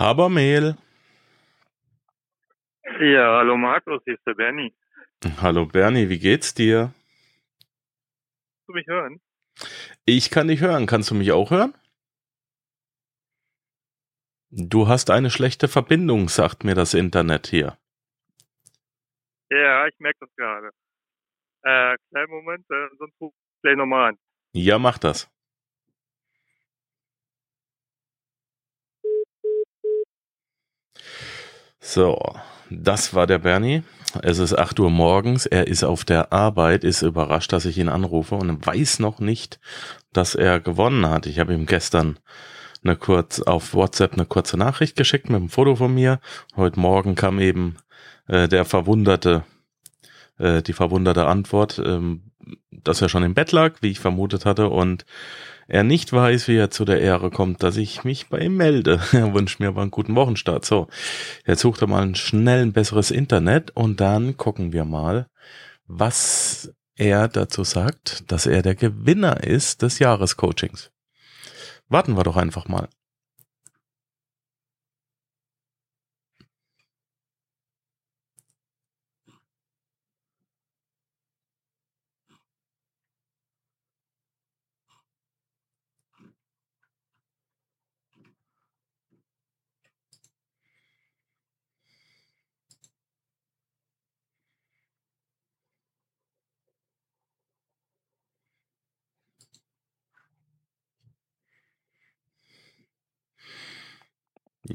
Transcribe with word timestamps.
Habermehl. 0.00 0.78
Ja, 3.00 3.36
hallo 3.36 3.58
Markus, 3.58 4.00
hier 4.06 4.14
ist 4.14 4.26
der 4.26 4.32
Bernie. 4.32 4.74
Hallo 5.42 5.66
Bernie, 5.66 6.08
wie 6.08 6.18
geht's 6.18 6.54
dir? 6.54 6.94
Kannst 7.58 8.68
du 8.68 8.72
mich 8.72 8.86
hören? 8.86 9.20
Ich 10.06 10.30
kann 10.30 10.48
dich 10.48 10.62
hören. 10.62 10.86
Kannst 10.86 11.10
du 11.10 11.14
mich 11.14 11.32
auch 11.32 11.50
hören? 11.50 11.74
Du 14.48 14.88
hast 14.88 15.10
eine 15.10 15.28
schlechte 15.28 15.68
Verbindung, 15.68 16.30
sagt 16.30 16.64
mir 16.64 16.74
das 16.74 16.94
Internet 16.94 17.48
hier. 17.48 17.76
Ja, 19.50 19.86
ich 19.86 19.98
merke 19.98 20.20
das 20.20 20.34
gerade. 20.34 20.70
Äh, 21.62 21.98
kleinen 22.08 22.30
Moment, 22.30 22.64
äh, 22.70 22.88
sonst 22.98 23.20
ruf 23.20 23.34
ich 23.34 23.62
gleich 23.62 23.76
nochmal 23.76 24.12
an. 24.12 24.18
Ja, 24.54 24.78
mach 24.78 24.96
das. 24.96 25.30
So, 31.80 32.18
das 32.68 33.14
war 33.14 33.26
der 33.26 33.38
Bernie. 33.38 33.82
Es 34.22 34.38
ist 34.38 34.56
8 34.56 34.78
Uhr 34.80 34.90
morgens. 34.90 35.46
Er 35.46 35.66
ist 35.66 35.82
auf 35.82 36.04
der 36.04 36.32
Arbeit, 36.32 36.84
ist 36.84 37.02
überrascht, 37.02 37.52
dass 37.52 37.64
ich 37.64 37.78
ihn 37.78 37.88
anrufe 37.88 38.34
und 38.34 38.66
weiß 38.66 38.98
noch 38.98 39.18
nicht, 39.18 39.60
dass 40.12 40.34
er 40.34 40.60
gewonnen 40.60 41.08
hat. 41.08 41.26
Ich 41.26 41.38
habe 41.38 41.54
ihm 41.54 41.64
gestern 41.64 42.18
eine 42.84 42.96
kurz 42.96 43.40
auf 43.40 43.72
WhatsApp 43.74 44.12
eine 44.12 44.26
kurze 44.26 44.56
Nachricht 44.58 44.96
geschickt 44.96 45.30
mit 45.30 45.36
einem 45.36 45.48
Foto 45.48 45.76
von 45.76 45.94
mir. 45.94 46.20
Heute 46.54 46.78
Morgen 46.78 47.14
kam 47.14 47.40
eben 47.40 47.76
äh, 48.26 48.46
der 48.46 48.64
verwunderte, 48.64 49.44
äh, 50.38 50.62
die 50.62 50.72
verwunderte 50.72 51.26
Antwort, 51.26 51.80
ähm, 51.82 52.30
dass 52.70 53.00
er 53.00 53.08
schon 53.08 53.22
im 53.22 53.34
Bett 53.34 53.52
lag, 53.52 53.76
wie 53.80 53.90
ich 53.90 54.00
vermutet 54.00 54.44
hatte 54.44 54.68
und 54.68 55.04
er 55.70 55.84
nicht 55.84 56.12
weiß, 56.12 56.48
wie 56.48 56.56
er 56.56 56.70
zu 56.70 56.84
der 56.84 57.00
Ehre 57.00 57.30
kommt, 57.30 57.62
dass 57.62 57.76
ich 57.76 58.02
mich 58.02 58.28
bei 58.28 58.40
ihm 58.40 58.56
melde. 58.56 59.00
Er 59.12 59.32
wünscht 59.34 59.60
mir 59.60 59.68
aber 59.68 59.82
einen 59.82 59.92
guten 59.92 60.16
Wochenstart. 60.16 60.64
So, 60.64 60.88
jetzt 61.46 61.60
sucht 61.60 61.80
er 61.80 61.86
mal 61.86 62.14
schnell 62.16 62.62
ein 62.62 62.72
besseres 62.72 63.12
Internet 63.12 63.70
und 63.70 64.00
dann 64.00 64.36
gucken 64.36 64.72
wir 64.72 64.84
mal, 64.84 65.28
was 65.86 66.74
er 66.96 67.28
dazu 67.28 67.62
sagt, 67.62 68.30
dass 68.32 68.46
er 68.46 68.62
der 68.62 68.74
Gewinner 68.74 69.44
ist 69.44 69.82
des 69.82 70.00
Jahrescoachings. 70.00 70.90
Warten 71.88 72.16
wir 72.16 72.24
doch 72.24 72.36
einfach 72.36 72.66
mal. 72.66 72.88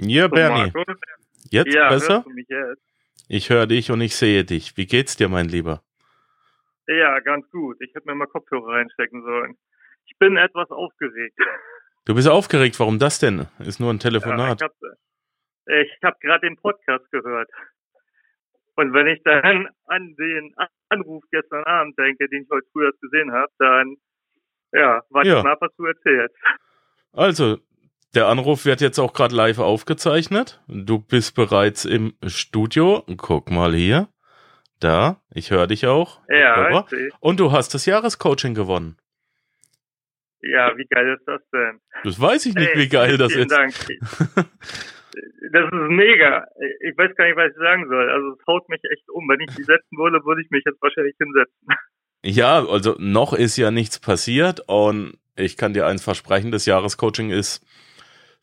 Ja, 0.01 0.27
Bernie. 0.27 0.71
Jetzt 1.51 1.73
ja, 1.73 1.89
besser? 1.89 2.25
jetzt? 2.47 2.81
Ich 3.27 3.49
höre 3.49 3.67
dich 3.67 3.91
und 3.91 4.01
ich 4.01 4.15
sehe 4.15 4.43
dich. 4.43 4.77
Wie 4.77 4.85
geht's 4.85 5.15
dir, 5.17 5.29
mein 5.29 5.47
Lieber? 5.47 5.81
Ja, 6.87 7.19
ganz 7.19 7.49
gut. 7.49 7.77
Ich 7.81 7.93
hätte 7.95 8.07
mir 8.07 8.15
mal 8.15 8.27
Kopfhörer 8.27 8.73
reinstecken 8.73 9.23
sollen. 9.23 9.57
Ich 10.05 10.17
bin 10.19 10.37
etwas 10.37 10.69
aufgeregt. 10.69 11.37
Du 12.05 12.13
bist 12.13 12.27
aufgeregt. 12.27 12.79
Warum 12.79 12.99
das 12.99 13.19
denn? 13.19 13.47
Ist 13.59 13.79
nur 13.79 13.91
ein 13.91 13.95
Ja, 13.97 14.01
Telefonat. 14.01 14.61
ich 14.61 14.63
habe 14.63 15.87
hab 16.03 16.19
gerade 16.19 16.47
den 16.47 16.57
Podcast 16.57 17.09
gehört. 17.11 17.49
Und 18.75 18.93
wenn 18.93 19.07
ich 19.07 19.23
dann 19.23 19.69
an 19.85 20.15
den 20.15 20.53
Anruf 20.89 21.23
gestern 21.31 21.63
Abend 21.63 21.97
denke, 21.97 22.27
den 22.29 22.43
ich 22.43 22.49
heute 22.51 22.67
früh 22.73 22.85
erst 22.85 23.01
gesehen 23.01 23.31
habe, 23.31 23.51
dann 23.57 23.95
ja, 24.73 25.01
warte 25.09 25.29
Ja. 25.29 25.37
ich 25.39 25.43
mal, 25.43 25.57
was 25.59 25.75
du 25.77 25.85
erzählst. 25.85 26.35
Also, 27.13 27.57
der 28.15 28.27
Anruf 28.27 28.65
wird 28.65 28.81
jetzt 28.81 28.99
auch 28.99 29.13
gerade 29.13 29.35
live 29.35 29.59
aufgezeichnet. 29.59 30.61
Du 30.67 30.99
bist 30.99 31.35
bereits 31.35 31.85
im 31.85 32.13
Studio. 32.25 33.03
Guck 33.17 33.51
mal 33.51 33.73
hier. 33.73 34.07
Da, 34.79 35.21
ich 35.33 35.51
höre 35.51 35.67
dich 35.67 35.87
auch. 35.87 36.19
Ja. 36.29 36.85
Und 37.19 37.39
du 37.39 37.51
hast 37.51 37.73
das 37.73 37.85
Jahrescoaching 37.85 38.53
gewonnen. 38.55 38.97
ja, 40.41 40.77
wie 40.77 40.85
geil 40.85 41.15
ist 41.17 41.27
das 41.27 41.41
denn? 41.51 41.79
Das 42.03 42.19
weiß 42.19 42.45
ich 42.45 42.55
nicht, 42.55 42.69
Ey, 42.69 42.79
wie 42.79 42.89
geil 42.89 43.17
das 43.17 43.31
vielen 43.33 43.47
ist. 43.47 43.51
Dank. 43.51 43.73
Das 45.51 45.63
ist 45.63 45.71
mega. 45.71 46.45
Ich 46.81 46.97
weiß 46.97 47.15
gar 47.15 47.25
nicht, 47.25 47.37
was 47.37 47.49
ich 47.51 47.57
sagen 47.57 47.87
soll. 47.87 48.09
Also 48.09 48.31
es 48.33 48.45
haut 48.47 48.67
mich 48.67 48.81
echt 48.91 49.07
um. 49.09 49.29
Wenn 49.29 49.39
ich 49.39 49.55
die 49.55 49.63
setzen 49.63 49.97
würde, 49.97 50.25
würde 50.25 50.41
ich 50.41 50.49
mich 50.49 50.63
jetzt 50.65 50.81
wahrscheinlich 50.81 51.15
hinsetzen. 51.17 51.67
Ja, 52.27 52.65
also 52.65 52.95
noch 52.97 53.33
ist 53.33 53.55
ja 53.55 53.69
nichts 53.69 53.99
passiert 53.99 54.59
und 54.67 55.13
ich 55.35 55.57
kann 55.57 55.73
dir 55.73 55.85
eins 55.85 56.03
versprechen, 56.03 56.51
das 56.51 56.65
Jahrescoaching 56.65 57.29
ist 57.29 57.63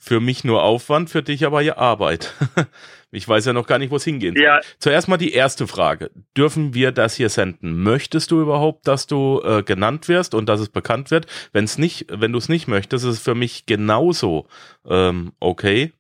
für 0.03 0.19
mich 0.19 0.43
nur 0.43 0.65
Aufwand, 0.65 1.11
für 1.11 1.23
dich 1.23 1.47
aber 1.47 1.61
ja 1.61 1.79
Arbeit. 1.79 2.35
Ich 3.15 3.29
weiß 3.29 3.45
ja 3.45 3.53
noch 3.53 3.67
gar 3.67 3.77
nicht, 3.77 3.91
wo 3.91 3.97
es 3.97 4.05
hingehen 4.05 4.35
soll. 4.35 4.43
Ja. 4.43 4.61
Zuerst 4.79 5.07
mal 5.07 5.19
die 5.19 5.35
erste 5.35 5.67
Frage. 5.67 6.11
Dürfen 6.35 6.73
wir 6.73 6.93
das 6.93 7.15
hier 7.15 7.29
senden? 7.29 7.83
Möchtest 7.83 8.31
du 8.31 8.41
überhaupt, 8.41 8.89
dass 8.89 9.07
du 9.07 9.43
äh, 9.45 9.62
genannt 9.62 10.09
wirst 10.09 10.35
und 10.35 10.49
dass 10.49 10.61
es 10.61 10.71
bekannt 10.71 11.11
wird? 11.11 11.27
Wenn 11.53 11.65
es 11.65 11.77
nicht, 11.77 12.07
wenn 12.09 12.33
du 12.33 12.39
es 12.39 12.49
nicht 12.49 12.69
möchtest, 12.69 13.05
ist 13.05 13.11
es 13.11 13.23
für 13.23 13.35
mich 13.35 13.67
genauso 13.67 14.47
ähm, 14.87 15.33
okay. 15.41 15.93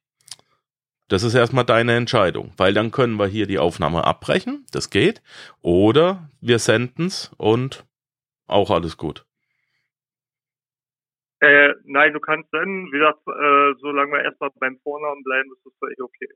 Das 1.08 1.22
ist 1.22 1.34
erstmal 1.34 1.66
deine 1.66 1.96
Entscheidung, 1.96 2.54
weil 2.56 2.72
dann 2.72 2.92
können 2.92 3.18
wir 3.18 3.26
hier 3.26 3.46
die 3.46 3.58
Aufnahme 3.58 4.04
abbrechen, 4.04 4.64
das 4.70 4.88
geht, 4.88 5.20
oder 5.60 6.30
wir 6.40 6.58
senden's 6.58 7.30
und 7.36 7.84
auch 8.46 8.70
alles 8.70 8.96
gut. 8.96 9.26
Äh, 11.42 11.74
nein, 11.84 12.12
du 12.12 12.20
kannst 12.20 12.48
dann, 12.54 12.86
wie 12.92 12.98
gesagt, 12.98 13.18
äh, 13.26 13.74
solange 13.80 14.12
wir 14.12 14.22
erstmal 14.22 14.50
beim 14.60 14.78
Vornamen 14.78 15.24
bleiben, 15.24 15.50
ist 15.52 15.66
das 15.66 15.74
völlig 15.80 16.00
okay. 16.00 16.28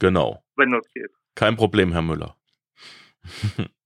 Genau. 0.00 0.42
Wenn 0.56 0.70
das 0.72 0.86
geht. 0.92 1.10
Kein 1.34 1.56
Problem, 1.56 1.92
Herr 1.92 2.02
Müller. 2.02 2.36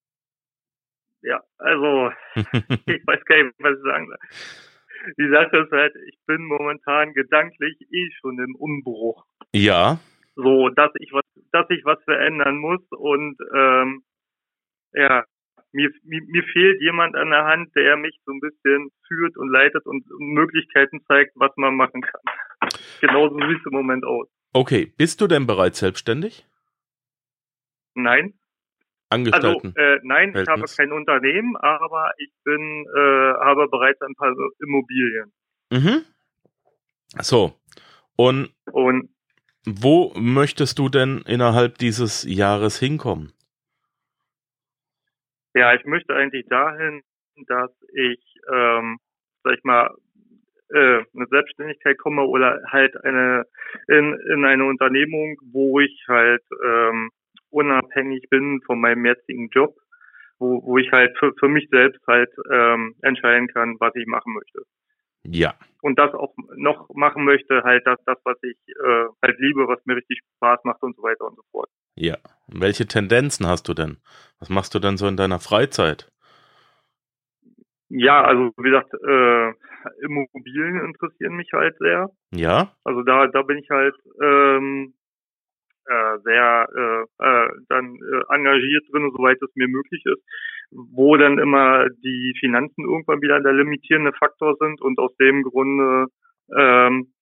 Ja, 1.25 1.41
also 1.59 2.11
ich 2.35 3.07
weiß 3.07 3.25
gar 3.27 3.45
nicht, 3.45 3.55
was 3.61 3.77
ich 3.79 3.85
sagen 3.85 4.09
soll. 4.09 5.15
Die 5.19 5.31
Sache 5.31 5.57
ist 5.59 5.71
halt, 5.71 5.95
ich 6.09 6.19
bin 6.27 6.45
momentan 6.45 7.13
gedanklich 7.15 7.81
eh 7.93 8.11
schon 8.21 8.41
im 8.41 8.57
Umbruch. 8.57 9.25
ja, 9.53 10.01
So, 10.35 10.69
dass 10.71 10.91
ich 10.99 11.13
was, 11.13 11.23
dass 11.53 11.71
ich 11.71 11.85
was 11.85 12.03
verändern 12.03 12.57
muss 12.57 12.81
und 12.91 13.37
ähm, 13.55 14.03
ja, 14.95 15.25
mir, 15.72 15.91
mir, 16.05 16.22
mir 16.27 16.43
fehlt 16.53 16.81
jemand 16.81 17.16
an 17.16 17.31
der 17.31 17.44
Hand, 17.44 17.75
der 17.75 17.97
mich 17.97 18.19
so 18.25 18.33
ein 18.33 18.41
bisschen 18.41 18.91
führt 19.09 19.37
und 19.37 19.50
leitet 19.50 19.84
und 19.87 20.05
Möglichkeiten 20.19 21.03
zeigt, 21.06 21.33
was 21.34 21.50
man 21.56 21.77
machen 21.77 22.03
kann. 22.03 22.21
Genauso 23.00 23.37
sieht 23.37 23.59
es 23.59 23.66
im 23.66 23.72
Moment 23.72 24.05
aus. 24.05 24.28
okay. 24.53 24.93
Bist 24.97 25.21
du 25.21 25.27
denn 25.27 25.47
bereits 25.47 25.78
selbstständig? 25.78 26.47
Nein, 27.94 28.34
also 29.12 29.49
Angestellten? 29.49 29.75
äh, 29.77 29.99
nein, 30.03 30.31
ich 30.31 30.37
habe 30.37 30.44
Verhältnis. 30.44 30.77
kein 30.77 30.93
Unternehmen, 30.93 31.56
aber 31.56 32.12
ich 32.16 32.31
bin 32.44 32.87
äh, 32.97 33.34
habe 33.44 33.69
bereits 33.69 34.00
ein 34.00 34.15
paar 34.15 34.34
Immobilien 34.61 35.32
mhm. 35.71 36.05
So. 37.21 37.55
Und 38.16 38.50
und 38.72 39.11
wo 39.66 40.12
möchtest 40.16 40.78
du 40.78 40.88
denn 40.88 41.22
innerhalb 41.27 41.77
dieses 41.78 42.25
Jahres 42.25 42.78
hinkommen? 42.78 43.32
Ja, 45.55 45.75
ich 45.75 45.85
möchte 45.85 46.15
eigentlich 46.15 46.47
dahin, 46.49 47.03
dass 47.47 47.71
ich, 47.94 48.21
ähm, 48.53 48.99
sag 49.44 49.55
ich 49.59 49.65
mal, 49.65 49.91
äh, 50.71 51.05
eine 51.15 51.26
Selbstständigkeit 51.31 51.99
komme 51.99 52.23
oder 52.25 52.62
halt 52.69 52.97
eine 53.05 53.44
in, 53.88 54.15
in 54.32 54.44
eine 54.44 54.65
Unternehmung, 54.65 55.37
wo 55.53 55.81
ich 55.81 56.05
halt 56.09 56.43
ähm, 56.65 57.11
unabhängig 57.50 58.29
bin 58.31 58.61
von 58.65 58.81
meinem 58.81 59.05
jetzigen 59.05 59.49
Job, 59.50 59.76
wo, 60.38 60.62
wo 60.65 60.79
ich 60.79 60.91
halt 60.93 61.17
für, 61.19 61.35
für 61.38 61.49
mich 61.49 61.69
selbst 61.71 62.00
halt 62.06 62.31
ähm, 62.50 62.94
entscheiden 63.03 63.49
kann, 63.49 63.76
was 63.81 63.94
ich 63.97 64.06
machen 64.06 64.32
möchte. 64.32 64.62
Ja. 65.25 65.55
Und 65.83 65.99
das 65.99 66.15
auch 66.15 66.35
noch 66.57 66.89
machen 66.95 67.25
möchte, 67.25 67.63
halt 67.65 67.87
das, 67.87 67.99
das 68.07 68.19
was 68.25 68.37
ich 68.43 68.57
äh, 68.69 69.07
halt 69.23 69.39
liebe, 69.39 69.67
was 69.69 69.85
mir 69.85 69.97
richtig 69.97 70.21
Spaß 70.37 70.61
macht 70.65 70.83
und 70.83 70.97
so 70.97 71.03
weiter 71.03 71.27
und 71.27 71.37
so 71.37 71.43
fort. 71.51 71.69
Ja. 71.97 72.17
Welche 72.49 72.87
Tendenzen 72.87 73.47
hast 73.47 73.69
du 73.69 73.75
denn? 73.75 73.99
Was 74.39 74.49
machst 74.49 74.75
du 74.75 74.79
denn 74.79 74.97
so 74.97 75.07
in 75.07 75.17
deiner 75.17 75.39
Freizeit? 75.39 76.11
Ja, 77.89 78.23
also 78.25 78.53
wie 78.57 78.71
gesagt, 78.71 78.93
äh, 78.95 79.53
Immobilien 80.05 80.85
interessieren 80.87 81.35
mich 81.35 81.53
halt 81.53 81.77
sehr. 81.79 82.11
Ja? 82.33 82.73
Also 82.85 83.03
da, 83.03 83.27
da 83.27 83.43
bin 83.43 83.59
ich 83.59 83.69
halt 83.71 83.95
ähm, 84.23 84.95
äh, 85.87 86.19
sehr 86.25 86.69
äh, 86.75 87.03
äh, 87.25 87.49
dann 87.69 87.97
äh, 87.97 88.35
engagiert 88.35 88.85
drin, 88.91 89.11
soweit 89.15 89.41
es 89.43 89.51
mir 89.55 89.69
möglich 89.69 90.03
ist, 90.07 90.23
wo 90.75 91.17
dann 91.17 91.39
immer 91.39 91.89
die 92.05 92.35
Finanzen 92.41 92.85
irgendwann 92.85 93.23
wieder 93.23 93.41
der 93.41 93.53
limitierende 93.53 94.13
Faktor 94.13 94.57
sind 94.59 94.81
und 94.81 94.99
aus 94.99 95.15
dem 95.17 95.43
Grunde 95.43 96.07
ähm, 96.57 97.13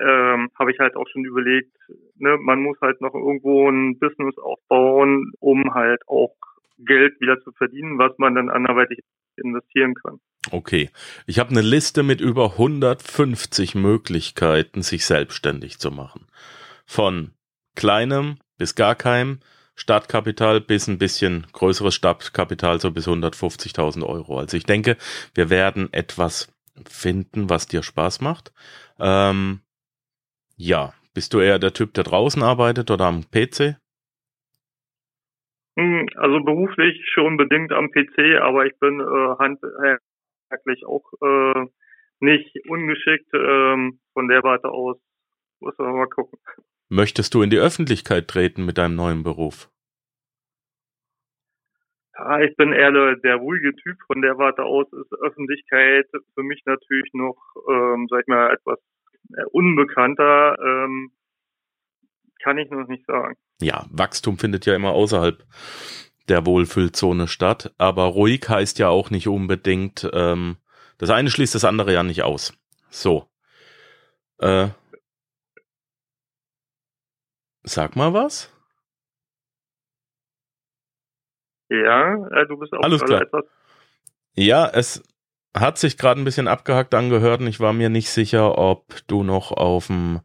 ähm, 0.00 0.48
habe 0.58 0.72
ich 0.72 0.78
halt 0.78 0.96
auch 0.96 1.06
schon 1.12 1.24
überlegt, 1.24 1.76
ne, 2.16 2.38
man 2.38 2.60
muss 2.62 2.78
halt 2.80 3.00
noch 3.00 3.14
irgendwo 3.14 3.68
ein 3.68 3.98
Business 3.98 4.36
aufbauen, 4.38 5.32
um 5.40 5.74
halt 5.74 6.00
auch 6.06 6.34
Geld 6.78 7.20
wieder 7.20 7.40
zu 7.42 7.52
verdienen, 7.52 7.98
was 7.98 8.12
man 8.18 8.34
dann 8.34 8.48
anderweitig 8.48 9.00
investieren 9.36 9.94
kann. 9.94 10.18
Okay, 10.50 10.90
ich 11.26 11.38
habe 11.38 11.50
eine 11.50 11.60
Liste 11.60 12.02
mit 12.02 12.20
über 12.20 12.52
150 12.52 13.74
Möglichkeiten, 13.74 14.82
sich 14.82 15.06
selbstständig 15.06 15.78
zu 15.78 15.90
machen. 15.90 16.26
Von 16.84 17.30
kleinem 17.76 18.38
bis 18.58 18.74
gar 18.74 18.94
keinem 18.94 19.38
Startkapital 19.74 20.60
bis 20.60 20.86
ein 20.86 20.98
bisschen 20.98 21.46
größeres 21.52 21.94
Startkapital, 21.94 22.80
so 22.80 22.90
bis 22.90 23.08
150.000 23.08 24.06
Euro. 24.06 24.38
Also 24.38 24.56
ich 24.56 24.64
denke, 24.64 24.96
wir 25.34 25.50
werden 25.50 25.92
etwas 25.92 26.54
finden, 26.86 27.50
was 27.50 27.66
dir 27.66 27.82
Spaß 27.82 28.20
macht. 28.20 28.52
Ähm, 28.98 29.60
ja, 30.56 30.92
bist 31.14 31.34
du 31.34 31.40
eher 31.40 31.58
der 31.58 31.72
Typ, 31.72 31.94
der 31.94 32.04
draußen 32.04 32.42
arbeitet 32.42 32.90
oder 32.90 33.06
am 33.06 33.22
PC? 33.30 33.76
Hm, 35.76 36.06
also 36.16 36.40
beruflich 36.44 37.02
schon 37.12 37.36
bedingt 37.36 37.72
am 37.72 37.90
PC, 37.90 38.40
aber 38.40 38.66
ich 38.66 38.78
bin 38.78 39.00
äh, 39.00 39.36
handwerklich 39.38 40.84
auch 40.86 41.04
äh, 41.22 41.66
nicht 42.20 42.54
ungeschickt. 42.68 43.32
Ähm, 43.34 44.00
von 44.12 44.28
der 44.28 44.42
Warte 44.42 44.68
aus 44.68 44.98
muss 45.60 45.76
man 45.78 45.94
mal 45.94 46.08
gucken. 46.08 46.38
Möchtest 46.92 47.32
du 47.32 47.40
in 47.40 47.48
die 47.48 47.56
Öffentlichkeit 47.58 48.28
treten 48.28 48.66
mit 48.66 48.76
deinem 48.76 48.96
neuen 48.96 49.22
Beruf? 49.22 49.70
Ja, 52.14 52.38
ich 52.40 52.54
bin 52.56 52.74
eher 52.74 52.92
der, 52.92 53.16
der 53.16 53.36
ruhige 53.36 53.74
Typ. 53.74 53.96
Von 54.06 54.20
der 54.20 54.36
Warte 54.36 54.62
aus 54.64 54.86
ist 54.92 55.10
Öffentlichkeit 55.22 56.06
für 56.34 56.42
mich 56.42 56.60
natürlich 56.66 57.08
noch, 57.14 57.38
ähm, 57.66 58.08
sag 58.10 58.20
ich 58.20 58.26
mal, 58.26 58.52
etwas 58.52 58.78
äh, 59.34 59.44
unbekannter. 59.52 60.58
Ähm, 60.62 61.12
kann 62.42 62.58
ich 62.58 62.68
noch 62.68 62.86
nicht 62.86 63.06
sagen. 63.06 63.38
Ja, 63.62 63.86
Wachstum 63.90 64.36
findet 64.36 64.66
ja 64.66 64.74
immer 64.74 64.90
außerhalb 64.90 65.42
der 66.28 66.44
Wohlfühlzone 66.44 67.26
statt, 67.26 67.74
aber 67.78 68.04
ruhig 68.04 68.46
heißt 68.46 68.78
ja 68.78 68.90
auch 68.90 69.08
nicht 69.08 69.28
unbedingt, 69.28 70.10
ähm, 70.12 70.58
das 70.98 71.08
eine 71.08 71.30
schließt 71.30 71.54
das 71.54 71.64
andere 71.64 71.94
ja 71.94 72.02
nicht 72.02 72.22
aus. 72.22 72.52
So. 72.90 73.30
Äh, 74.40 74.68
sag 77.62 77.96
mal 77.96 78.12
was. 78.12 78.50
Ja, 81.68 82.14
äh, 82.30 82.46
du 82.46 82.58
bist 82.58 82.72
auch 82.74 82.82
Alles 82.82 83.02
klar. 83.02 83.22
etwas. 83.22 83.44
Ja, 84.34 84.68
es 84.68 85.02
hat 85.54 85.78
sich 85.78 85.98
gerade 85.98 86.20
ein 86.20 86.24
bisschen 86.24 86.48
abgehackt 86.48 86.94
angehört 86.94 87.40
und 87.40 87.46
ich 87.46 87.60
war 87.60 87.72
mir 87.72 87.88
nicht 87.88 88.10
sicher, 88.10 88.56
ob 88.58 88.94
du 89.06 89.22
noch 89.22 89.52
auf 89.52 89.86
dem 89.88 90.20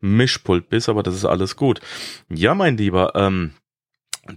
Mischpult 0.00 0.68
bist, 0.68 0.88
aber 0.88 1.02
das 1.02 1.14
ist 1.14 1.24
alles 1.24 1.56
gut. 1.56 1.80
Ja, 2.28 2.54
mein 2.54 2.76
Lieber, 2.76 3.12
ähm, 3.14 3.52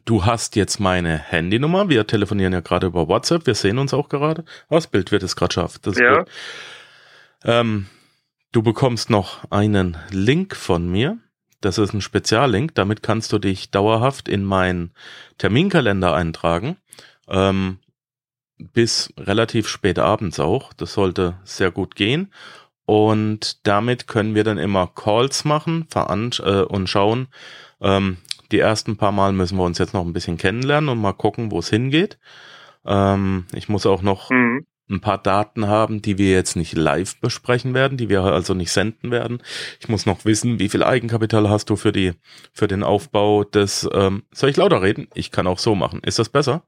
du 0.06 0.26
hast 0.26 0.56
jetzt 0.56 0.80
meine 0.80 1.18
Handynummer. 1.18 1.90
Wir 1.90 2.06
telefonieren 2.08 2.54
ja 2.54 2.62
gerade 2.62 2.88
über 2.88 3.08
WhatsApp. 3.08 3.48
Wir 3.48 3.56
sehen 3.56 3.78
uns 3.80 3.94
auch 3.94 4.10
gerade. 4.10 4.44
Oh, 4.70 4.76
das 4.76 4.88
Bild 4.88 5.12
wird 5.12 5.24
es 5.24 5.36
gerade 5.36 5.54
scharf. 5.54 5.80
Das 5.80 5.98
ja. 5.98 6.26
Ähm, 7.44 7.88
du 8.52 8.62
bekommst 8.64 9.10
noch 9.10 9.50
einen 9.52 9.98
Link 10.12 10.56
von 10.56 10.88
mir. 10.90 11.18
Das 11.66 11.80
ist 11.80 11.94
ein 11.94 12.02
Speziallink. 12.02 12.76
Damit 12.76 13.02
kannst 13.02 13.34
du 13.34 13.40
dich 13.40 13.72
dauerhaft 13.72 14.30
in 14.30 14.44
meinen 14.44 14.92
Terminkalender 15.40 16.14
eintragen. 16.14 16.78
Ähm, 17.28 17.80
bis 18.60 19.12
relativ 19.18 19.68
spät 19.68 19.98
abends 19.98 20.40
auch. 20.40 20.74
Das 20.74 20.94
sollte 20.94 21.40
sehr 21.44 21.72
gut 21.72 21.96
gehen. 21.96 22.32
Und 22.86 23.66
damit 23.66 24.08
können 24.08 24.36
wir 24.36 24.44
dann 24.44 24.60
immer 24.60 24.86
Calls 24.86 25.44
machen 25.44 25.88
äh, 25.96 26.62
und 26.62 26.88
schauen. 26.88 27.30
Ähm, 27.82 28.18
die 28.52 28.60
ersten 28.60 28.96
paar 28.96 29.12
Mal 29.12 29.34
müssen 29.34 29.58
wir 29.58 29.64
uns 29.64 29.80
jetzt 29.80 29.96
noch 29.96 30.06
ein 30.06 30.14
bisschen 30.14 30.38
kennenlernen 30.38 30.92
und 30.92 31.02
mal 31.02 31.14
gucken, 31.14 31.50
wo 31.50 31.58
es 31.58 31.70
hingeht. 31.72 32.20
Ähm, 32.86 33.48
ich 33.54 33.70
muss 33.70 33.88
auch 33.88 34.04
noch 34.04 34.30
mhm. 34.30 34.68
Ein 34.90 35.02
paar 35.02 35.18
Daten 35.18 35.68
haben, 35.68 36.02
die 36.02 36.18
wir 36.18 36.32
jetzt 36.32 36.56
nicht 36.56 36.76
live 36.76 37.20
besprechen 37.20 37.74
werden, 37.74 37.98
die 37.98 38.10
wir 38.10 38.22
also 38.24 38.54
nicht 38.54 38.72
senden 38.72 39.12
werden. 39.12 39.42
Ich 39.80 39.90
muss 39.90 40.06
noch 40.06 40.26
wissen, 40.26 40.60
wie 40.60 40.70
viel 40.70 40.84
Eigenkapital 40.84 41.50
hast 41.50 41.70
du 41.70 41.76
für 41.76 41.92
die 41.92 42.14
für 42.54 42.68
den 42.68 42.84
Aufbau 42.84 43.44
des. 43.44 43.90
Ähm, 43.94 44.24
soll 44.32 44.50
ich 44.50 44.58
lauter 44.58 44.82
reden? 44.82 45.08
Ich 45.16 45.32
kann 45.32 45.48
auch 45.48 45.60
so 45.60 45.76
machen. 45.76 46.02
Ist 46.04 46.20
das 46.20 46.30
besser? 46.30 46.64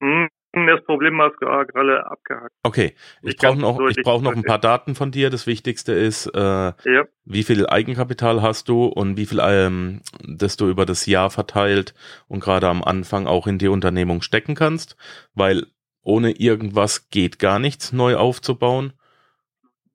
Mhm. 0.00 0.28
Das 0.52 0.82
Problem 0.84 1.20
ist 1.20 1.36
gerade 1.38 2.06
abgehakt. 2.06 2.52
Okay, 2.62 2.94
ich, 3.22 3.36
brauche 3.36 3.58
noch, 3.58 3.78
ich 3.88 4.02
brauche 4.02 4.24
noch 4.24 4.34
ein 4.34 4.42
paar 4.42 4.58
Daten 4.58 4.94
von 4.94 5.10
dir. 5.10 5.28
Das 5.28 5.46
Wichtigste 5.46 5.92
ist, 5.92 6.26
äh, 6.26 6.40
ja. 6.40 7.04
wie 7.24 7.42
viel 7.42 7.66
Eigenkapital 7.66 8.40
hast 8.40 8.68
du 8.68 8.86
und 8.86 9.18
wie 9.18 9.26
viel, 9.26 9.40
ähm, 9.42 10.00
das 10.26 10.56
du 10.56 10.68
über 10.68 10.86
das 10.86 11.04
Jahr 11.04 11.30
verteilt 11.30 11.94
und 12.28 12.40
gerade 12.40 12.68
am 12.68 12.82
Anfang 12.82 13.26
auch 13.26 13.46
in 13.46 13.58
die 13.58 13.68
Unternehmung 13.68 14.22
stecken 14.22 14.54
kannst, 14.54 14.96
weil 15.34 15.66
ohne 16.08 16.30
irgendwas 16.30 17.10
geht 17.10 17.38
gar 17.38 17.58
nichts 17.58 17.92
neu 17.92 18.16
aufzubauen. 18.16 18.94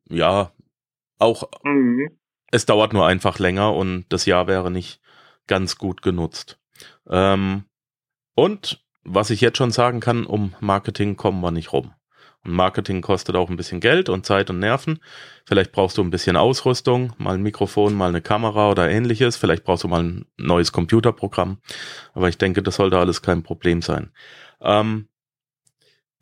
Ja, 0.07 0.51
auch 1.17 1.49
mhm. 1.63 2.11
es 2.51 2.67
dauert 2.67 2.93
nur 2.93 3.07
einfach 3.07 3.39
länger 3.39 3.73
und 3.73 4.05
das 4.09 4.27
Jahr 4.27 4.45
wäre 4.45 4.69
nicht 4.69 5.01
ganz 5.47 5.75
gut 5.75 6.03
genutzt. 6.03 6.59
Ähm, 7.09 7.63
und 8.35 8.85
was 9.03 9.31
ich 9.31 9.41
jetzt 9.41 9.57
schon 9.57 9.71
sagen 9.71 10.01
kann, 10.01 10.27
um 10.27 10.53
Marketing 10.59 11.17
kommen 11.17 11.41
wir 11.41 11.49
nicht 11.49 11.73
rum. 11.73 11.93
Und 12.43 12.51
Marketing 12.51 13.01
kostet 13.01 13.35
auch 13.35 13.49
ein 13.49 13.57
bisschen 13.57 13.79
Geld 13.79 14.07
und 14.07 14.23
Zeit 14.23 14.51
und 14.51 14.59
Nerven. 14.59 14.99
Vielleicht 15.45 15.71
brauchst 15.71 15.97
du 15.97 16.03
ein 16.03 16.11
bisschen 16.11 16.35
Ausrüstung, 16.35 17.13
mal 17.17 17.33
ein 17.33 17.41
Mikrofon, 17.41 17.95
mal 17.95 18.09
eine 18.09 18.21
Kamera 18.21 18.69
oder 18.69 18.87
ähnliches. 18.87 19.35
Vielleicht 19.35 19.63
brauchst 19.63 19.83
du 19.83 19.87
mal 19.87 20.03
ein 20.03 20.25
neues 20.37 20.71
Computerprogramm. 20.71 21.57
Aber 22.13 22.29
ich 22.29 22.37
denke, 22.37 22.61
das 22.61 22.75
sollte 22.75 22.99
alles 22.99 23.23
kein 23.23 23.41
Problem 23.41 23.81
sein. 23.81 24.11
Ähm, 24.61 25.07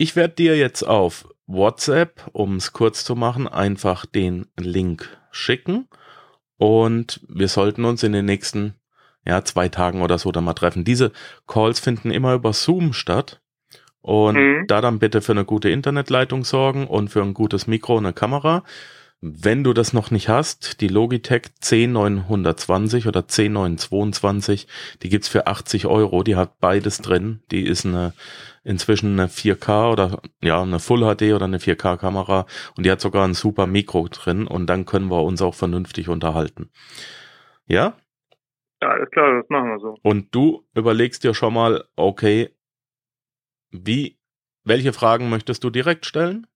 ich 0.01 0.15
werde 0.15 0.33
dir 0.33 0.57
jetzt 0.57 0.81
auf 0.81 1.27
WhatsApp, 1.45 2.27
um 2.31 2.55
es 2.55 2.73
kurz 2.73 3.05
zu 3.05 3.15
machen, 3.15 3.47
einfach 3.47 4.07
den 4.07 4.47
Link 4.59 5.15
schicken. 5.29 5.87
Und 6.57 7.19
wir 7.29 7.47
sollten 7.47 7.85
uns 7.85 8.01
in 8.01 8.11
den 8.11 8.25
nächsten 8.25 8.73
ja, 9.27 9.43
zwei 9.43 9.69
Tagen 9.69 10.01
oder 10.01 10.17
so 10.17 10.31
dann 10.31 10.43
mal 10.43 10.55
treffen. 10.55 10.85
Diese 10.85 11.11
Calls 11.45 11.79
finden 11.79 12.09
immer 12.09 12.33
über 12.33 12.51
Zoom 12.51 12.93
statt. 12.93 13.41
Und 14.01 14.37
mhm. 14.37 14.65
da 14.65 14.81
dann 14.81 14.97
bitte 14.97 15.21
für 15.21 15.33
eine 15.33 15.45
gute 15.45 15.69
Internetleitung 15.69 16.45
sorgen 16.45 16.87
und 16.87 17.09
für 17.09 17.21
ein 17.21 17.35
gutes 17.35 17.67
Mikro 17.67 17.97
und 17.97 18.07
eine 18.07 18.13
Kamera. 18.13 18.63
Wenn 19.21 19.63
du 19.63 19.73
das 19.73 19.93
noch 19.93 20.09
nicht 20.09 20.29
hast, 20.29 20.81
die 20.81 20.87
Logitech 20.87 21.43
C920 21.61 23.07
oder 23.07 23.21
C922, 23.21 24.67
die 25.03 25.09
gibt's 25.09 25.27
für 25.27 25.45
80 25.45 25.85
Euro. 25.85 26.23
Die 26.23 26.35
hat 26.35 26.59
beides 26.59 26.97
drin. 26.97 27.43
Die 27.51 27.65
ist 27.65 27.85
eine 27.85 28.13
inzwischen 28.63 29.19
eine 29.19 29.27
4K 29.27 29.91
oder 29.91 30.21
ja 30.41 30.61
eine 30.61 30.79
Full 30.79 31.01
HD 31.01 31.33
oder 31.33 31.45
eine 31.45 31.57
4K 31.57 31.97
Kamera 31.97 32.45
und 32.75 32.85
die 32.85 32.91
hat 32.91 33.01
sogar 33.01 33.27
ein 33.27 33.33
super 33.33 33.65
Mikro 33.65 34.07
drin 34.07 34.45
und 34.45 34.67
dann 34.67 34.85
können 34.85 35.09
wir 35.09 35.23
uns 35.23 35.41
auch 35.41 35.55
vernünftig 35.55 36.09
unterhalten. 36.09 36.69
Ja, 37.67 37.95
ja, 38.81 38.89
alles 38.89 39.11
klar, 39.11 39.39
das 39.39 39.49
machen 39.49 39.69
wir 39.69 39.79
so. 39.79 39.97
Und 40.01 40.33
du 40.33 40.65
überlegst 40.73 41.23
dir 41.23 41.35
schon 41.35 41.53
mal, 41.53 41.85
okay, 41.95 42.49
wie, 43.69 44.17
welche 44.63 44.91
Fragen 44.91 45.29
möchtest 45.29 45.63
du 45.63 45.69
direkt 45.69 46.05
stellen? 46.05 46.47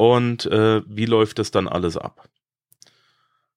Und 0.00 0.46
äh, 0.46 0.80
wie 0.86 1.04
läuft 1.04 1.40
es 1.40 1.50
dann 1.50 1.68
alles 1.68 1.98
ab? 1.98 2.26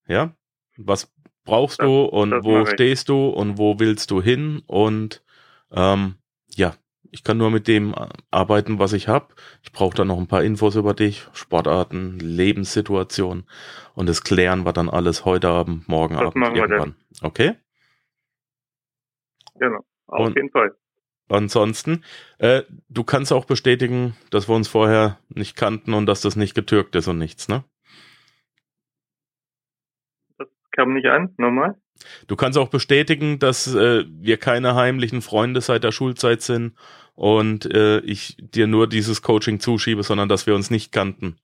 Ja, 0.10 0.36
was 0.76 1.10
brauchst 1.46 1.80
das, 1.80 1.86
du 1.86 2.04
und 2.04 2.44
wo 2.44 2.66
stehst 2.66 3.08
du 3.08 3.30
und 3.30 3.58
wo 3.58 3.80
willst 3.80 4.12
du 4.12 4.22
hin? 4.22 4.62
Und 4.68 5.24
ähm, 5.72 6.16
ja, 6.50 6.74
ich 7.12 7.24
kann 7.24 7.38
nur 7.38 7.50
mit 7.50 7.70
dem 7.70 7.96
arbeiten, 8.30 8.78
was 8.78 8.92
ich 8.92 9.08
habe. 9.08 9.34
Ich 9.62 9.72
brauche 9.72 9.96
dann 9.96 10.10
noch 10.10 10.18
ein 10.18 10.28
paar 10.28 10.44
Infos 10.44 10.76
über 10.76 10.94
dich, 10.94 11.30
Sportarten, 11.32 12.20
Lebenssituation 12.20 13.46
und 13.96 14.10
das 14.10 14.26
klären 14.26 14.66
wir 14.66 14.74
dann 14.74 14.90
alles 14.90 15.24
heute 15.24 15.48
Abend, 15.48 15.88
morgen 15.88 16.16
das 16.16 16.24
Abend 16.26 16.58
irgendwann. 16.58 16.96
Okay? 17.22 17.54
Genau, 19.56 19.86
auf 20.08 20.26
und 20.28 20.36
jeden 20.36 20.50
Fall. 20.50 20.76
Ansonsten, 21.30 22.04
äh, 22.38 22.64
du 22.90 23.04
kannst 23.04 23.32
auch 23.32 23.46
bestätigen, 23.46 24.16
dass 24.30 24.50
wir 24.50 24.56
uns 24.56 24.68
vorher 24.68 25.20
nicht 25.30 25.56
kannten 25.56 25.94
und 25.94 26.06
dass 26.06 26.22
das 26.22 26.36
nicht 26.36 26.54
getürkt 26.54 26.96
ist 26.96 27.08
und 27.08 27.18
nichts, 27.18 27.48
ne? 27.48 27.64
Das 30.38 30.48
kam 30.72 30.94
nicht 30.94 31.08
an, 31.08 31.34
nochmal. 31.38 31.76
Du 32.28 32.36
kannst 32.36 32.58
auch 32.58 32.70
bestätigen, 32.70 33.40
dass 33.40 33.74
äh, 33.74 34.04
wir 34.08 34.38
keine 34.38 34.76
heimlichen 34.76 35.22
Freunde 35.22 35.62
seit 35.62 35.84
der 35.84 35.92
Schulzeit 35.92 36.42
sind 36.42 36.74
und 37.16 37.66
äh, 37.74 38.00
ich 38.00 38.38
dir 38.40 38.68
nur 38.68 38.88
dieses 38.88 39.22
Coaching 39.22 39.60
zuschiebe, 39.60 40.04
sondern 40.04 40.30
dass 40.30 40.48
wir 40.48 40.56
uns 40.56 40.72
nicht 40.72 40.92
kannten. 40.92 41.38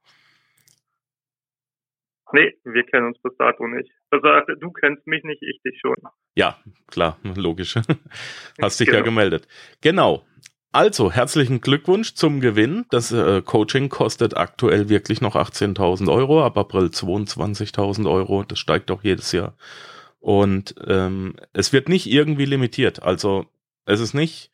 Nee, 2.31 2.55
wir 2.63 2.83
kennen 2.83 3.07
uns 3.07 3.19
bis 3.21 3.35
dato 3.37 3.67
nicht. 3.67 3.91
Also 4.11 4.27
du 4.59 4.71
kennst 4.71 5.05
mich 5.07 5.23
nicht, 5.23 5.41
ich 5.41 5.61
dich 5.63 5.79
schon. 5.79 5.95
Ja, 6.35 6.57
klar, 6.87 7.17
logisch. 7.35 7.75
Hast 8.61 8.79
dich 8.79 8.87
genau. 8.87 8.99
ja 8.99 9.03
gemeldet. 9.03 9.47
Genau. 9.81 10.25
Also, 10.71 11.11
herzlichen 11.11 11.61
Glückwunsch 11.61 12.13
zum 12.13 12.41
Gewinn. 12.41 12.85
Das 12.91 13.11
äh, 13.11 13.41
Coaching 13.41 13.89
kostet 13.89 14.37
aktuell 14.37 14.87
wirklich 14.87 15.19
noch 15.19 15.35
18.000 15.35 16.13
Euro, 16.13 16.45
ab 16.45 16.59
April 16.59 16.85
22.000 16.85 18.07
Euro. 18.07 18.43
Das 18.43 18.59
steigt 18.59 18.91
auch 18.91 19.03
jedes 19.03 19.31
Jahr. 19.31 19.57
Und 20.19 20.75
ähm, 20.85 21.35
es 21.53 21.73
wird 21.73 21.89
nicht 21.89 22.05
irgendwie 22.05 22.45
limitiert. 22.45 23.01
Also, 23.01 23.47
es 23.85 23.99
ist 23.99 24.13
nicht, 24.13 24.51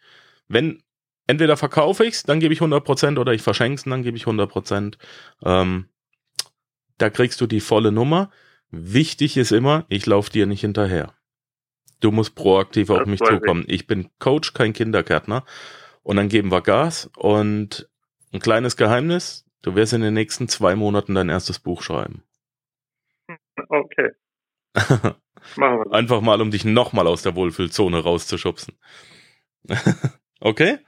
wenn, 0.48 0.82
entweder 1.27 1.58
verkaufe 1.58 2.05
ich's, 2.05 2.24
dann 2.24 2.39
gebe 2.39 2.53
ich 2.53 2.62
100% 2.62 3.20
oder 3.20 3.34
ich 3.34 3.41
verschenke 3.41 3.75
es, 3.75 3.84
dann 3.84 4.03
gebe 4.03 4.15
ich 4.15 4.24
100%. 4.24 4.98
Ähm, 5.44 5.89
da 6.98 7.10
kriegst 7.10 7.42
du 7.42 7.48
die 7.48 7.60
volle 7.60 7.92
Nummer. 7.92 8.32
Wichtig 8.72 9.38
ist 9.38 9.52
immer, 9.52 9.86
ich 9.90 10.06
laufe 10.06 10.32
dir 10.32 10.46
nicht 10.46 10.62
hinterher. 10.62 11.14
Du 12.02 12.12
musst 12.12 12.36
proaktiv 12.36 12.90
auf 12.90 13.00
das 13.00 13.08
mich 13.08 13.20
zukommen. 13.22 13.64
Ich. 13.68 13.82
ich 13.82 13.88
bin 13.88 14.10
Coach, 14.20 14.54
kein 14.54 14.74
Kindergärtner. 14.74 15.46
Und 16.04 16.18
dann 16.18 16.30
geben 16.30 16.52
wir 16.52 16.62
Gas. 16.62 17.10
Und 17.16 17.90
ein 18.32 18.40
kleines 18.40 18.78
Geheimnis, 18.78 19.46
du 19.62 19.75
wirst 19.75 19.94
in 19.94 20.02
den 20.02 20.14
nächsten 20.14 20.48
zwei 20.48 20.75
Monaten 20.75 21.16
dein 21.16 21.30
erstes 21.30 21.60
Buch 21.60 21.82
schreiben. 21.82 22.24
Okay. 23.70 24.12
Machen 25.56 25.78
wir 25.78 25.84
das. 25.86 25.94
Einfach 25.94 26.22
mal, 26.22 26.42
um 26.42 26.52
dich 26.52 26.66
nochmal 26.66 27.08
aus 27.08 27.24
der 27.24 27.36
Wohlfühlzone 27.36 28.04
rauszuschubsen. 28.04 28.78
okay? 30.40 30.80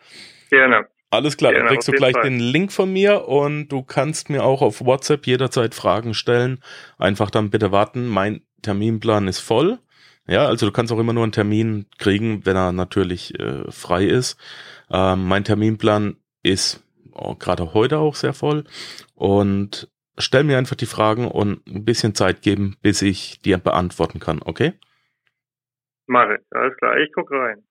Gerne. 0.49 0.87
Alles 1.09 1.37
klar, 1.37 1.53
dann 1.53 1.67
kriegst 1.67 1.87
du 1.87 1.93
gleich 1.93 2.13
Fall. 2.13 2.23
den 2.23 2.39
Link 2.39 2.71
von 2.71 2.91
mir 2.91 3.27
und 3.27 3.69
du 3.69 3.81
kannst 3.81 4.29
mir 4.29 4.43
auch 4.43 4.61
auf 4.61 4.83
WhatsApp 4.83 5.25
jederzeit 5.25 5.73
Fragen 5.73 6.13
stellen. 6.13 6.59
Einfach 6.97 7.29
dann 7.29 7.49
bitte 7.49 7.71
warten. 7.71 8.07
Mein 8.07 8.41
Terminplan 8.61 9.27
ist 9.27 9.39
voll. 9.39 9.79
Ja, 10.27 10.45
also 10.47 10.65
du 10.65 10.73
kannst 10.73 10.91
auch 10.91 10.99
immer 10.99 11.13
nur 11.13 11.23
einen 11.23 11.31
Termin 11.31 11.85
kriegen, 11.97 12.45
wenn 12.45 12.57
er 12.57 12.73
natürlich 12.73 13.39
äh, 13.39 13.71
frei 13.71 14.03
ist. 14.03 14.37
Ähm, 14.91 15.25
mein 15.25 15.45
Terminplan 15.45 16.17
ist 16.43 16.83
oh, 17.13 17.35
gerade 17.35 17.73
heute 17.73 17.99
auch 17.99 18.15
sehr 18.15 18.33
voll 18.33 18.65
und 19.15 19.89
stell 20.17 20.43
mir 20.43 20.57
einfach 20.57 20.75
die 20.75 20.85
Fragen 20.85 21.27
und 21.29 21.65
ein 21.67 21.85
bisschen 21.85 22.15
Zeit 22.15 22.41
geben, 22.41 22.75
bis 22.81 23.01
ich 23.01 23.41
dir 23.41 23.57
beantworten 23.57 24.19
kann, 24.19 24.41
okay? 24.41 24.73
Mache 26.07 26.39
alles 26.51 26.75
klar, 26.77 26.97
ich 26.97 27.11
gucke 27.13 27.33
rein. 27.35 27.63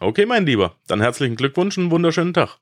Okay, 0.00 0.26
mein 0.26 0.46
Lieber, 0.46 0.76
dann 0.86 1.00
herzlichen 1.00 1.36
Glückwunsch 1.36 1.76
und 1.78 1.84
einen 1.84 1.90
wunderschönen 1.90 2.34
Tag. 2.34 2.58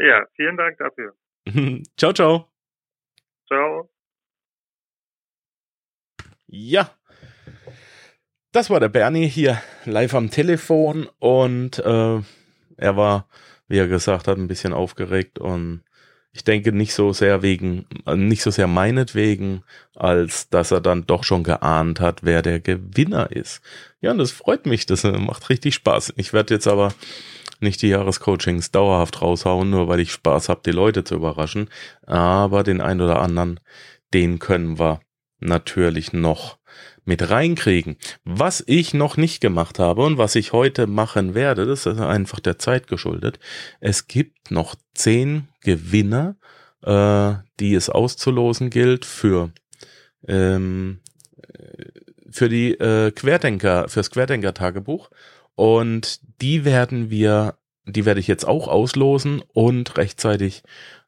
Ja, 0.00 0.26
vielen 0.34 0.56
Dank 0.56 0.78
dafür. 0.78 1.14
ciao, 1.96 2.12
ciao. 2.12 2.50
Ciao. 3.46 3.90
Ja, 6.46 6.90
das 8.52 8.70
war 8.70 8.80
der 8.80 8.88
Bernie 8.88 9.28
hier 9.28 9.62
live 9.84 10.14
am 10.14 10.30
Telefon 10.30 11.08
und 11.18 11.78
äh, 11.78 12.20
er 12.76 12.96
war, 12.96 13.28
wie 13.68 13.78
er 13.78 13.86
gesagt 13.88 14.26
hat, 14.26 14.38
ein 14.38 14.48
bisschen 14.48 14.72
aufgeregt 14.72 15.38
und 15.38 15.84
ich 16.32 16.44
denke 16.44 16.72
nicht 16.72 16.94
so 16.94 17.12
sehr 17.12 17.42
wegen, 17.42 17.86
nicht 18.06 18.42
so 18.42 18.50
sehr 18.50 18.68
meinetwegen, 18.68 19.64
als 19.94 20.48
dass 20.48 20.70
er 20.70 20.80
dann 20.80 21.06
doch 21.06 21.24
schon 21.24 21.44
geahnt 21.44 22.00
hat, 22.00 22.24
wer 22.24 22.42
der 22.42 22.60
Gewinner 22.60 23.30
ist. 23.32 23.62
Ja, 24.00 24.12
und 24.12 24.18
das 24.18 24.32
freut 24.32 24.66
mich, 24.66 24.86
das 24.86 25.04
macht 25.04 25.50
richtig 25.50 25.74
Spaß. 25.74 26.14
Ich 26.16 26.32
werde 26.32 26.54
jetzt 26.54 26.66
aber 26.66 26.92
nicht 27.62 27.82
die 27.82 27.88
Jahrescoachings 27.88 28.70
dauerhaft 28.70 29.22
raushauen, 29.22 29.70
nur 29.70 29.88
weil 29.88 30.00
ich 30.00 30.12
Spaß 30.12 30.48
habe, 30.48 30.62
die 30.64 30.72
Leute 30.72 31.04
zu 31.04 31.14
überraschen. 31.14 31.68
Aber 32.06 32.62
den 32.62 32.80
ein 32.80 33.00
oder 33.00 33.20
anderen, 33.20 33.60
den 34.12 34.38
können 34.38 34.78
wir 34.78 35.00
natürlich 35.40 36.12
noch 36.12 36.58
mit 37.04 37.30
reinkriegen. 37.30 37.96
Was 38.24 38.62
ich 38.66 38.94
noch 38.94 39.16
nicht 39.16 39.40
gemacht 39.40 39.78
habe 39.78 40.02
und 40.04 40.18
was 40.18 40.34
ich 40.34 40.52
heute 40.52 40.86
machen 40.86 41.34
werde, 41.34 41.66
das 41.66 41.86
ist 41.86 42.00
einfach 42.00 42.40
der 42.40 42.58
Zeit 42.58 42.86
geschuldet. 42.86 43.38
Es 43.80 44.06
gibt 44.06 44.50
noch 44.50 44.74
zehn 44.94 45.48
Gewinner, 45.62 46.36
äh, 46.82 47.34
die 47.58 47.74
es 47.74 47.90
auszulosen 47.90 48.70
gilt 48.70 49.04
für 49.04 49.50
ähm, 50.28 51.00
für 52.30 52.48
die 52.48 52.72
äh, 52.74 53.10
Querdenker, 53.10 53.88
fürs 53.88 54.10
Querdenker-Tagebuch. 54.10 55.10
Und 55.60 56.20
die 56.40 56.64
werden 56.64 57.10
wir, 57.10 57.58
die 57.84 58.06
werde 58.06 58.18
ich 58.18 58.26
jetzt 58.26 58.46
auch 58.48 58.66
auslosen 58.66 59.42
und 59.52 59.98
rechtzeitig 59.98 60.62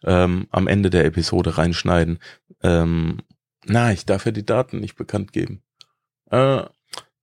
ähm, 0.04 0.47
am 0.50 0.66
Ende 0.66 0.90
der 0.90 1.06
Episode 1.06 1.56
reinschneiden. 1.56 2.18
Ähm, 2.62 3.23
na, 3.64 3.92
ich 3.92 4.04
darf 4.04 4.26
ja 4.26 4.30
die 4.30 4.44
Daten 4.44 4.78
nicht 4.78 4.97
bekannt 4.97 5.32
geben. 5.32 5.62
Äh, 6.30 6.64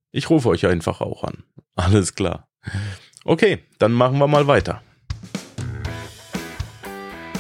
ich 0.09 0.31
rufe 0.31 0.49
euch 0.49 0.65
einfach 0.65 1.01
auch 1.01 1.23
an. 1.23 1.43
Alles 1.75 2.15
klar. 2.15 2.49
Okay, 3.25 3.59
dann 3.77 3.91
machen 3.91 4.17
wir 4.17 4.27
mal 4.27 4.47
weiter. 4.47 4.81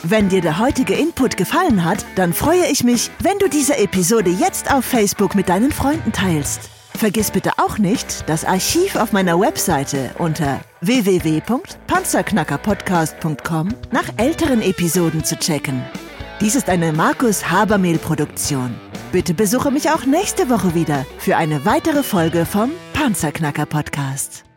Wenn 0.03 0.29
dir 0.29 0.41
der 0.41 0.59
heutige 0.59 0.93
Input 0.93 1.35
gefallen 1.35 1.83
hat, 1.83 2.05
dann 2.15 2.33
freue 2.33 2.67
ich 2.71 2.83
mich, 2.83 3.09
wenn 3.23 3.39
du 3.39 3.49
diese 3.49 3.75
Episode 3.79 4.29
jetzt 4.29 4.71
auf 4.71 4.85
Facebook 4.85 5.33
mit 5.33 5.49
deinen 5.49 5.71
Freunden 5.71 6.11
teilst. 6.11 6.69
Vergiss 6.99 7.31
bitte 7.31 7.53
auch 7.55 7.77
nicht, 7.77 8.27
das 8.27 8.43
Archiv 8.43 8.97
auf 8.97 9.13
meiner 9.13 9.39
Webseite 9.39 10.11
unter 10.17 10.59
www.panzerknackerpodcast.com 10.81 13.69
nach 13.91 14.09
älteren 14.17 14.61
Episoden 14.61 15.23
zu 15.23 15.37
checken. 15.37 15.81
Dies 16.41 16.55
ist 16.55 16.67
eine 16.67 16.91
Markus 16.91 17.49
Habermehl-Produktion. 17.49 18.75
Bitte 19.13 19.33
besuche 19.33 19.71
mich 19.71 19.89
auch 19.91 20.05
nächste 20.05 20.49
Woche 20.49 20.75
wieder 20.75 21.05
für 21.19 21.37
eine 21.37 21.63
weitere 21.63 22.03
Folge 22.03 22.45
vom 22.45 22.71
Panzerknacker 22.91 23.65
Podcast. 23.65 24.48